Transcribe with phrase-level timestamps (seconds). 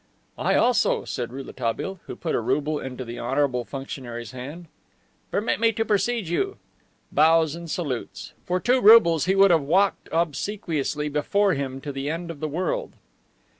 [0.39, 4.65] "I also," said Rouletabille, who put a rouble into the honorable functionary's hand.
[5.29, 6.57] "Permit me to precede you."
[7.11, 8.33] Bows and salutes.
[8.43, 12.47] For two roubles he would have walked obsequiously before him to the end of the
[12.47, 12.93] world.